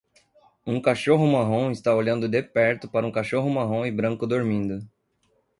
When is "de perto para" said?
2.27-3.05